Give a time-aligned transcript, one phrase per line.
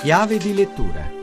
[0.00, 1.19] Chiave di lettura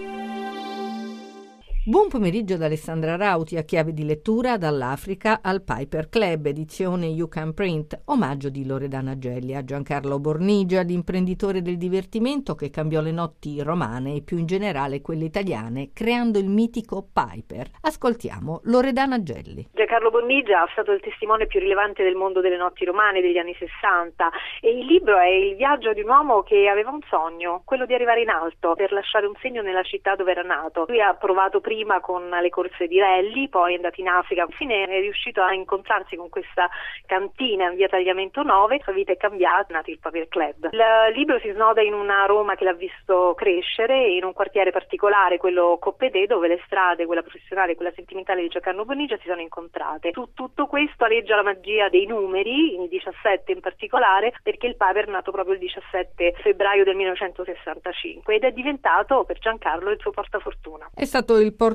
[1.88, 7.30] Buon pomeriggio da Alessandra Rauti a chiave di lettura dall'Africa al Piper Club, edizione You
[7.30, 13.14] Can Print, omaggio di Loredana Gelli a Giancarlo Bornigia, l'imprenditore del divertimento che cambiò le
[13.14, 17.70] notti romane e più in generale quelle italiane, creando il mitico Piper.
[17.80, 19.70] Ascoltiamo Loredana Gelli.
[19.72, 23.56] Giancarlo Bornigia è stato il testimone più rilevante del mondo delle notti romane degli anni
[23.58, 27.86] 60 e il libro è il viaggio di un uomo che aveva un sogno, quello
[27.86, 30.84] di arrivare in alto per lasciare un segno nella città dove era nato.
[30.90, 34.46] Lui ha provato prima prima con le corse di rally, poi è andato in Africa,
[34.48, 36.68] infine è riuscito a incontrarsi con questa
[37.06, 40.70] cantina in via Tagliamento 9, la sua vita è cambiata, è nato il Paper Club.
[40.72, 45.38] Il libro si snoda in una Roma che l'ha visto crescere, in un quartiere particolare,
[45.38, 49.42] quello Coppedè, dove le strade, quella professionale e quella sentimentale di Giacarno Bonigia si sono
[49.42, 50.12] incontrate.
[50.14, 55.06] Su tutto questo aleggia la magia dei numeri, il 17 in particolare, perché il Paper
[55.06, 60.10] è nato proprio il 17 febbraio del 1965 ed è diventato per Giancarlo il suo
[60.10, 60.90] portafortuna.
[60.96, 61.66] È stato il portafortuna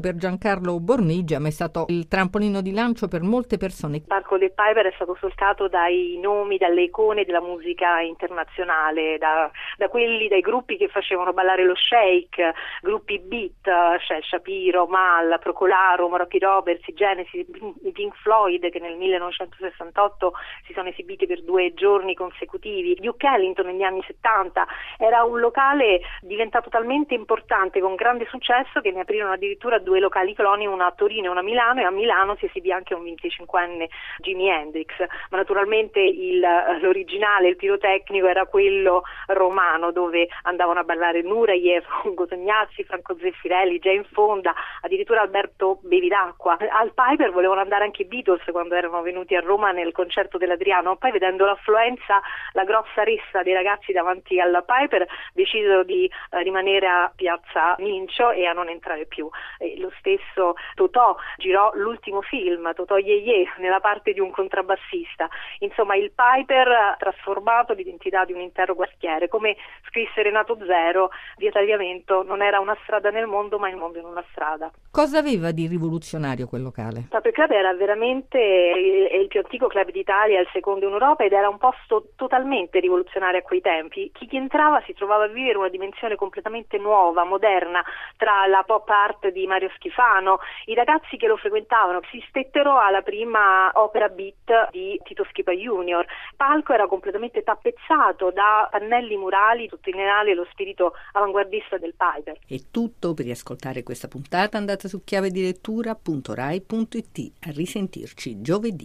[0.00, 3.96] per Giancarlo Bornigia, ma è stato il trampolino di lancio per molte persone.
[3.96, 9.50] Il Parco del Piper è stato solcato dai nomi, dalle icone della musica internazionale, da,
[9.76, 13.64] da quelli, dai gruppi che facevano ballare lo shake, gruppi beat,
[14.06, 17.46] cioè Shapiro, Mal, Procolaro, Morocchi Roberts, Genesis,
[17.92, 20.32] Pink Floyd che nel 1968
[20.66, 24.66] si sono esibiti per due giorni consecutivi, Duke Ellington negli anni 70,
[24.98, 29.98] era un locale diventato talmente importante con grande successo che ne aprì aprirono addirittura due
[29.98, 32.94] locali cloni, una a Torino e una a Milano e a Milano si esibì anche
[32.94, 33.86] un 25enne
[34.18, 34.90] Jimi Hendrix,
[35.30, 36.40] ma naturalmente il,
[36.80, 43.78] l'originale, il pirotecnico era quello romano dove andavano a ballare Nureyev, Ugo Tognazzi, Franco Zeffirelli,
[43.78, 46.58] Jane Fonda, addirittura Alberto Bevidacqua.
[46.70, 50.96] Al Piper volevano andare anche i Beatles quando erano venuti a Roma nel concerto dell'Adriano,
[50.96, 52.20] poi vedendo l'affluenza,
[52.52, 58.30] la grossa rissa dei ragazzi davanti al Piper, decisero di eh, rimanere a Piazza Mincio
[58.30, 59.28] e a non entrare più.
[59.58, 65.28] E lo stesso Totò girò l'ultimo film, Totò Ye Ye, nella parte di un contrabbassista.
[65.60, 69.28] Insomma, il Piper ha trasformato l'identità di un intero quartiere.
[69.28, 69.56] Come
[69.88, 74.04] scrisse Renato Zero, via Tagliamento non era una strada nel mondo, ma il mondo in
[74.04, 74.70] una strada.
[74.90, 77.06] Cosa aveva di rivoluzionario quel locale?
[77.08, 81.32] Proprio Club era veramente il, il più antico club d'Italia, il secondo in Europa ed
[81.32, 84.10] era un posto totalmente rivoluzionario a quei tempi.
[84.12, 87.82] Chi entrava si trovava a vivere una dimensione completamente nuova, moderna,
[88.16, 90.38] tra la pop di Mario Schifano.
[90.66, 96.04] I ragazzi che lo frequentavano si stettero alla prima opera beat di Tito Schipa Junior.
[96.04, 102.38] Il palco era completamente tappezzato da pannelli murali, sottolineare lo spirito avanguardista del Piper.
[102.46, 107.32] È tutto per riascoltare questa puntata andate su chiavedilettura.rai.it.
[107.46, 108.84] A risentirci giovedì.